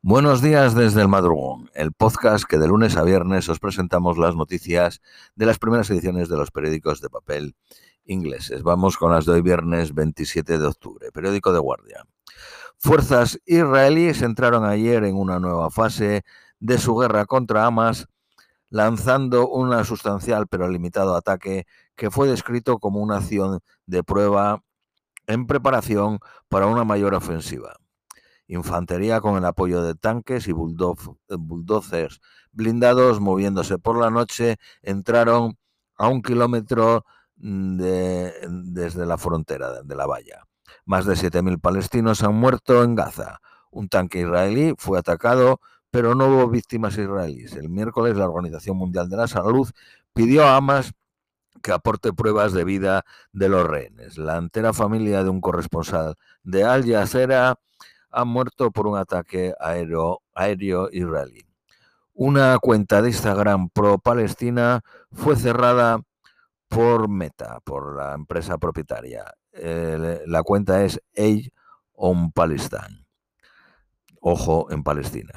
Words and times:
Buenos 0.00 0.40
días 0.40 0.76
desde 0.76 1.02
el 1.02 1.08
madrugón, 1.08 1.70
el 1.74 1.92
podcast 1.92 2.44
que 2.44 2.56
de 2.58 2.68
lunes 2.68 2.96
a 2.96 3.02
viernes 3.02 3.48
os 3.48 3.58
presentamos 3.58 4.16
las 4.16 4.36
noticias 4.36 5.00
de 5.34 5.44
las 5.44 5.58
primeras 5.58 5.90
ediciones 5.90 6.28
de 6.28 6.36
los 6.36 6.52
periódicos 6.52 7.00
de 7.00 7.10
papel 7.10 7.56
ingleses. 8.04 8.62
Vamos 8.62 8.96
con 8.96 9.10
las 9.10 9.26
de 9.26 9.32
hoy 9.32 9.42
viernes 9.42 9.92
27 9.92 10.60
de 10.60 10.64
octubre, 10.64 11.10
periódico 11.10 11.52
de 11.52 11.58
guardia. 11.58 12.04
Fuerzas 12.78 13.40
israelíes 13.44 14.22
entraron 14.22 14.64
ayer 14.64 15.02
en 15.02 15.16
una 15.16 15.40
nueva 15.40 15.68
fase 15.68 16.22
de 16.60 16.78
su 16.78 16.94
guerra 16.94 17.26
contra 17.26 17.66
Hamas, 17.66 18.06
lanzando 18.70 19.48
una 19.48 19.82
sustancial 19.82 20.46
pero 20.46 20.68
limitado 20.68 21.16
ataque 21.16 21.66
que 21.96 22.12
fue 22.12 22.28
descrito 22.28 22.78
como 22.78 23.00
una 23.00 23.16
acción 23.16 23.58
de 23.86 24.04
prueba 24.04 24.62
en 25.26 25.48
preparación 25.48 26.20
para 26.48 26.68
una 26.68 26.84
mayor 26.84 27.14
ofensiva. 27.14 27.80
Infantería 28.48 29.20
con 29.20 29.36
el 29.36 29.44
apoyo 29.44 29.82
de 29.82 29.94
tanques 29.94 30.48
y 30.48 30.52
bulldozers 30.52 32.20
blindados 32.50 33.20
moviéndose 33.20 33.78
por 33.78 33.98
la 33.98 34.10
noche 34.10 34.56
entraron 34.82 35.58
a 35.96 36.08
un 36.08 36.22
kilómetro 36.22 37.04
desde 37.36 39.06
la 39.06 39.18
frontera 39.18 39.82
de 39.82 39.94
la 39.94 40.06
valla. 40.06 40.42
Más 40.84 41.04
de 41.04 41.14
7.000 41.14 41.60
palestinos 41.60 42.22
han 42.22 42.34
muerto 42.34 42.82
en 42.82 42.94
Gaza. 42.94 43.40
Un 43.70 43.88
tanque 43.88 44.20
israelí 44.20 44.74
fue 44.78 44.98
atacado, 44.98 45.60
pero 45.90 46.14
no 46.14 46.28
hubo 46.28 46.48
víctimas 46.48 46.96
israelíes. 46.96 47.54
El 47.54 47.68
miércoles 47.68 48.16
la 48.16 48.28
Organización 48.28 48.76
Mundial 48.78 49.10
de 49.10 49.18
la 49.18 49.28
Salud 49.28 49.68
pidió 50.14 50.44
a 50.44 50.56
Hamas 50.56 50.92
que 51.62 51.72
aporte 51.72 52.12
pruebas 52.12 52.52
de 52.52 52.64
vida 52.64 53.04
de 53.32 53.48
los 53.48 53.66
rehenes. 53.66 54.16
La 54.16 54.36
entera 54.36 54.72
familia 54.72 55.22
de 55.22 55.28
un 55.28 55.40
corresponsal 55.40 56.14
de 56.42 56.64
Al 56.64 56.90
Jazeera 56.90 57.58
ha 58.18 58.24
muerto 58.24 58.72
por 58.72 58.88
un 58.88 58.98
ataque 58.98 59.54
aéreo 59.60 60.88
israelí. 60.90 61.46
Una 62.14 62.58
cuenta 62.58 63.00
de 63.00 63.10
Instagram 63.10 63.68
pro-palestina 63.68 64.80
fue 65.12 65.36
cerrada 65.36 66.00
por 66.66 67.08
Meta, 67.08 67.60
por 67.64 67.96
la 67.96 68.14
empresa 68.14 68.58
propietaria. 68.58 69.24
la 69.52 70.42
cuenta 70.42 70.84
es 70.84 71.00
Age 71.16 71.52
on 71.92 72.32
Palestine. 72.32 73.06
Ojo 74.20 74.66
en 74.72 74.82
Palestina. 74.82 75.34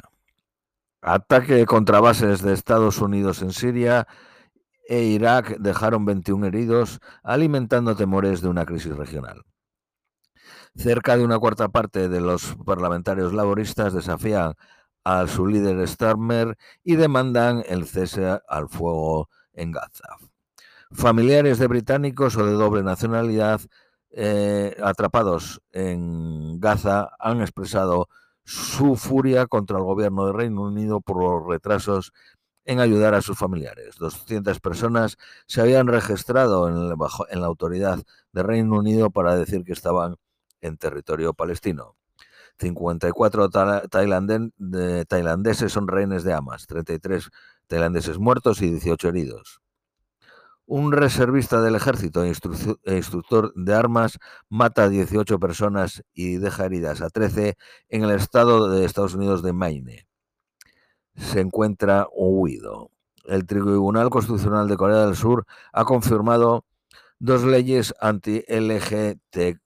Ataque 1.03 1.67
contra 1.67 1.99
bases 1.99 2.41
de 2.41 2.53
Estados 2.53 2.99
Unidos 2.99 3.43
en 3.43 3.53
Siria 3.53 4.07
e 4.87 5.03
Irak 5.03 5.57
dejaron 5.59 6.05
21 6.05 6.47
heridos, 6.47 6.99
alimentando 7.21 7.95
temores 7.95 8.41
de 8.41 8.49
una 8.49 8.65
crisis 8.65 8.95
regional. 8.95 9.43
Cerca 10.75 11.17
de 11.17 11.23
una 11.23 11.39
cuarta 11.39 11.69
parte 11.69 12.09
de 12.09 12.21
los 12.21 12.55
parlamentarios 12.65 13.33
laboristas 13.33 13.93
desafían 13.93 14.53
a 15.03 15.27
su 15.27 15.47
líder 15.47 15.87
Starmer 15.87 16.57
y 16.83 16.95
demandan 16.95 17.63
el 17.67 17.85
cese 17.85 18.39
al 18.47 18.69
fuego 18.69 19.29
en 19.53 19.71
Gaza. 19.71 20.17
Familiares 20.91 21.57
de 21.59 21.67
británicos 21.67 22.35
o 22.37 22.45
de 22.45 22.53
doble 22.53 22.83
nacionalidad 22.83 23.61
eh, 24.11 24.75
atrapados 24.83 25.61
en 25.71 26.59
Gaza 26.59 27.09
han 27.17 27.41
expresado 27.41 28.09
su 28.43 28.97
furia 28.97 29.47
contra 29.47 29.77
el 29.77 29.83
gobierno 29.83 30.25
de 30.25 30.33
Reino 30.33 30.63
Unido 30.63 30.99
por 30.99 31.23
los 31.23 31.47
retrasos 31.47 32.11
en 32.65 32.79
ayudar 32.79 33.13
a 33.13 33.21
sus 33.21 33.37
familiares. 33.37 33.95
200 33.97 34.59
personas 34.59 35.17
se 35.47 35.61
habían 35.61 35.87
registrado 35.87 36.67
en, 36.67 36.75
en 37.29 37.41
la 37.41 37.47
autoridad 37.47 38.03
de 38.33 38.43
Reino 38.43 38.77
Unido 38.77 39.09
para 39.09 39.35
decir 39.35 39.63
que 39.63 39.73
estaban 39.73 40.17
en 40.61 40.77
territorio 40.77 41.33
palestino. 41.33 41.95
54 42.59 43.49
tailandeses 43.89 45.71
son 45.71 45.87
rehenes 45.87 46.23
de 46.23 46.33
Hamas, 46.33 46.67
33 46.67 47.29
tailandeses 47.67 48.19
muertos 48.19 48.61
y 48.61 48.69
18 48.69 49.09
heridos. 49.09 49.61
Un 50.65 50.91
reservista 50.91 51.61
del 51.61 51.75
ejército 51.75 52.23
e, 52.23 52.31
e 52.85 52.95
instructor 52.95 53.51
de 53.55 53.73
armas 53.73 54.19
mata 54.47 54.83
a 54.83 54.89
18 54.89 55.39
personas 55.39 56.03
y 56.13 56.37
deja 56.37 56.65
heridas 56.65 57.01
a 57.01 57.09
13 57.09 57.57
en 57.89 58.03
el 58.03 58.11
estado 58.11 58.69
de 58.69 58.85
Estados 58.85 59.15
Unidos 59.15 59.43
de 59.43 59.53
Maine. 59.53 60.07
Se 61.15 61.41
encuentra 61.41 62.07
huido. 62.13 62.89
El 63.25 63.45
Tribunal 63.45 64.09
Constitucional 64.09 64.67
de 64.67 64.77
Corea 64.77 65.05
del 65.05 65.15
Sur 65.15 65.45
ha 65.73 65.83
confirmado 65.83 66.65
dos 67.19 67.43
leyes 67.43 67.93
anti-LGTB 67.99 69.59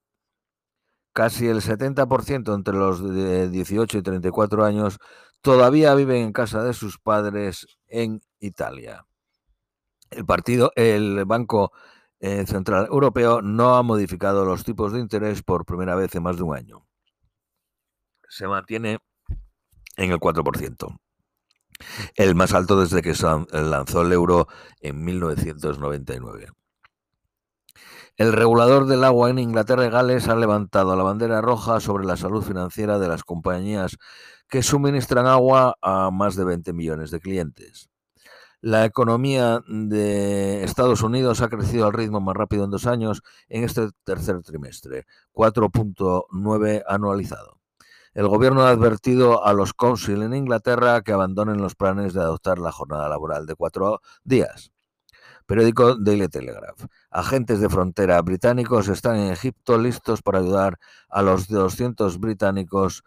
casi 1.15 1.47
el 1.47 1.61
70% 1.61 2.53
entre 2.53 2.73
los 2.73 3.01
de 3.01 3.49
18 3.49 3.99
y 3.99 4.01
34 4.01 4.65
años 4.65 4.99
todavía 5.41 5.95
viven 5.95 6.17
en 6.17 6.33
casa 6.33 6.61
de 6.61 6.73
sus 6.73 6.99
padres 6.99 7.67
en 7.87 8.21
Italia. 8.41 9.05
El 10.09 10.25
partido, 10.25 10.73
el 10.75 11.23
Banco 11.23 11.71
eh, 12.19 12.45
Central 12.45 12.89
Europeo 12.91 13.41
no 13.41 13.77
ha 13.77 13.81
modificado 13.81 14.43
los 14.43 14.65
tipos 14.65 14.91
de 14.91 14.99
interés 14.99 15.41
por 15.41 15.65
primera 15.65 15.95
vez 15.95 16.13
en 16.15 16.23
más 16.23 16.35
de 16.35 16.43
un 16.43 16.53
año. 16.53 16.85
Se 18.27 18.45
mantiene 18.45 18.99
en 19.95 20.11
el 20.11 20.19
4%, 20.19 20.99
el 22.15 22.35
más 22.35 22.53
alto 22.53 22.77
desde 22.77 23.01
que 23.01 23.15
se 23.15 23.25
lanzó 23.53 24.01
el 24.01 24.11
euro 24.11 24.49
en 24.81 25.01
1999. 25.05 26.49
El 28.17 28.33
regulador 28.33 28.85
del 28.85 29.03
agua 29.03 29.29
en 29.29 29.39
Inglaterra 29.39 29.85
y 29.85 29.89
Gales 29.89 30.27
ha 30.27 30.35
levantado 30.35 30.95
la 30.95 31.03
bandera 31.03 31.41
roja 31.41 31.79
sobre 31.79 32.05
la 32.05 32.17
salud 32.17 32.43
financiera 32.43 32.99
de 32.99 33.07
las 33.07 33.23
compañías 33.23 33.97
que 34.47 34.63
suministran 34.63 35.27
agua 35.27 35.75
a 35.81 36.11
más 36.11 36.35
de 36.35 36.45
20 36.45 36.73
millones 36.73 37.11
de 37.11 37.19
clientes. 37.19 37.89
La 38.61 38.85
economía 38.85 39.61
de 39.67 40.63
Estados 40.63 41.01
Unidos 41.03 41.41
ha 41.41 41.49
crecido 41.49 41.85
al 41.85 41.93
ritmo 41.93 42.19
más 42.19 42.35
rápido 42.35 42.63
en 42.63 42.71
dos 42.71 42.87
años 42.87 43.21
en 43.47 43.63
este 43.63 43.89
tercer 44.03 44.41
trimestre, 44.41 45.05
4.9 45.33 46.83
anualizado. 46.87 47.59
El 48.15 48.29
gobierno 48.29 48.61
ha 48.63 48.69
advertido 48.69 49.45
a 49.45 49.51
los 49.51 49.73
council 49.73 50.21
en 50.21 50.33
Inglaterra 50.33 51.01
que 51.01 51.11
abandonen 51.11 51.61
los 51.61 51.75
planes 51.75 52.13
de 52.13 52.21
adoptar 52.21 52.59
la 52.59 52.71
jornada 52.71 53.09
laboral 53.09 53.45
de 53.45 53.55
cuatro 53.55 54.01
días. 54.23 54.71
Periódico 55.45 55.95
Daily 55.95 56.27
Telegraph. 56.27 56.85
Agentes 57.11 57.59
de 57.59 57.69
frontera 57.69 58.19
británicos 58.21 58.87
están 58.87 59.17
en 59.17 59.31
Egipto 59.31 59.77
listos 59.77 60.23
para 60.23 60.39
ayudar 60.39 60.79
a 61.07 61.21
los 61.21 61.47
200 61.47 62.19
británicos 62.19 63.03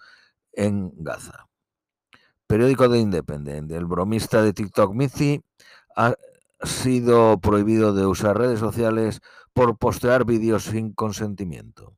en 0.52 0.92
Gaza. 0.96 1.48
Periódico 2.46 2.88
de 2.88 3.00
Independent. 3.00 3.72
El 3.72 3.86
bromista 3.86 4.40
de 4.40 4.52
TikTok 4.52 4.94
Mitzi 4.94 5.42
ha 5.96 6.14
sido 6.62 7.40
prohibido 7.40 7.92
de 7.92 8.06
usar 8.06 8.38
redes 8.38 8.60
sociales 8.60 9.20
por 9.52 9.76
postear 9.76 10.24
vídeos 10.24 10.64
sin 10.64 10.92
consentimiento. 10.92 11.96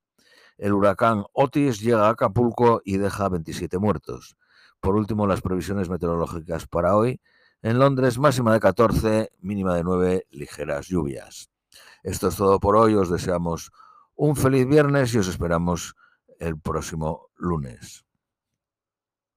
El 0.57 0.73
huracán 0.73 1.25
Otis 1.33 1.81
llega 1.81 2.07
a 2.07 2.11
Acapulco 2.11 2.81
y 2.85 2.97
deja 2.97 3.29
27 3.29 3.79
muertos. 3.79 4.37
Por 4.81 4.97
último, 4.97 5.27
las 5.27 5.43
previsiones 5.43 5.91
meteorológicas 5.91 6.67
para 6.67 6.97
hoy. 6.97 7.21
En 7.63 7.79
Londres, 7.79 8.19
máxima 8.19 8.55
de 8.55 8.61
14, 8.61 9.33
mínima 9.41 9.75
de 9.75 9.85
9, 9.85 10.27
ligeras 10.31 10.89
lluvias. 10.89 11.51
Esto 12.03 12.29
es 12.29 12.37
todo 12.37 12.59
por 12.59 12.75
hoy. 12.75 12.95
Os 12.95 13.11
deseamos 13.11 13.71
un 14.17 14.35
feliz 14.35 14.67
viernes 14.67 15.13
y 15.13 15.19
os 15.19 15.29
esperamos 15.29 15.95
el 16.39 16.59
próximo 16.59 17.29
lunes. 17.37 18.07